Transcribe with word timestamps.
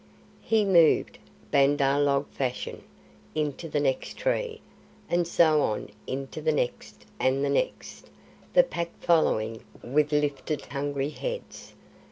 He 0.41 0.65
moved, 0.65 1.19
Bandar 1.51 1.99
log 1.99 2.27
fashion, 2.29 2.83
into 3.35 3.69
the 3.69 3.79
next 3.79 4.17
tree, 4.17 4.59
and 5.07 5.27
so 5.27 5.61
on 5.61 5.89
into 6.07 6.41
the 6.41 6.51
next 6.51 7.05
and 7.19 7.45
the 7.45 7.51
next, 7.51 8.09
the 8.53 8.63
Pack 8.63 8.89
following 8.99 9.61
with 9.83 10.11
lifted 10.11 10.65
hungry 10.65 11.09
heads. 11.09 11.75